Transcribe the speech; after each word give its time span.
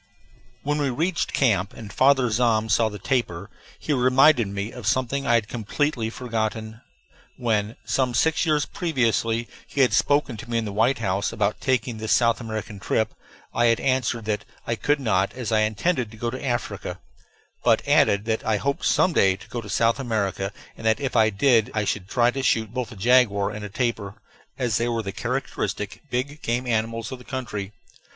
When 0.63 0.79
we 0.81 0.89
reached 0.89 1.31
camp, 1.31 1.73
and 1.73 1.93
Father 1.93 2.25
Zahm 2.31 2.69
saw 2.71 2.89
the 2.89 2.97
tapir, 2.97 3.51
he 3.77 3.93
reminded 3.93 4.47
me 4.47 4.71
of 4.71 4.87
something 4.87 5.27
I 5.27 5.35
had 5.35 5.47
completely 5.47 6.09
forgotten. 6.09 6.81
When, 7.37 7.75
some 7.85 8.15
six 8.15 8.43
years 8.43 8.65
previously, 8.65 9.47
he 9.67 9.81
had 9.81 9.93
spoken 9.93 10.37
to 10.37 10.49
me 10.49 10.57
in 10.57 10.65
the 10.65 10.73
White 10.73 10.97
House 10.97 11.31
about 11.31 11.61
taking 11.61 11.97
this 11.99 12.13
South 12.13 12.41
American 12.41 12.79
trip, 12.79 13.13
I 13.53 13.65
had 13.65 13.79
answered 13.79 14.25
that 14.25 14.43
I 14.65 14.73
could 14.73 14.99
not, 14.99 15.33
as 15.35 15.51
I 15.51 15.59
intended 15.59 16.09
to 16.09 16.17
go 16.17 16.31
to 16.31 16.43
Africa, 16.43 16.99
but 17.63 17.87
added 17.87 18.25
that 18.25 18.43
I 18.43 18.57
hoped 18.57 18.85
some 18.85 19.13
day 19.13 19.35
to 19.35 19.49
go 19.49 19.61
to 19.61 19.69
South 19.69 19.99
America 19.99 20.51
and 20.75 20.83
that 20.87 20.99
if 20.99 21.15
I 21.15 21.29
did 21.29 21.67
so 21.67 21.71
I 21.75 21.85
should 21.85 22.07
try 22.07 22.31
to 22.31 22.41
shoot 22.41 22.73
both 22.73 22.91
a 22.91 22.95
jaguar 22.95 23.51
and 23.51 23.63
a 23.63 23.69
tapir, 23.69 24.15
as 24.57 24.77
they 24.77 24.87
were 24.89 25.03
the 25.03 25.11
characteristic 25.11 26.01
big 26.09 26.41
game 26.41 26.65
animals 26.65 27.11
of 27.11 27.19
the 27.19 27.23
country. 27.23 27.71